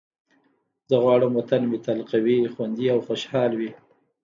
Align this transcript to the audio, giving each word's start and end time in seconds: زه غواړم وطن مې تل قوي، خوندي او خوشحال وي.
زه 0.89 0.95
غواړم 1.03 1.31
وطن 1.35 1.61
مې 1.69 1.77
تل 1.85 1.99
قوي، 2.11 2.39
خوندي 2.53 2.85
او 2.93 2.99
خوشحال 3.07 3.51
وي. 3.59 3.71